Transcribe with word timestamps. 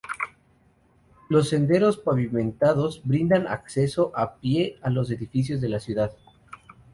Los 1.29 1.49
senderos 1.49 1.97
pavimentados 1.99 3.03
brindan 3.05 3.45
acceso 3.45 4.11
a 4.15 4.37
pie 4.37 4.79
a 4.81 4.89
los 4.89 5.11
edificios 5.11 5.61
de 5.61 5.69
la 5.69 5.79
ciudad. 5.79 6.17